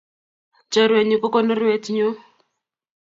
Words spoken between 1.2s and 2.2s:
ko konoruet nyu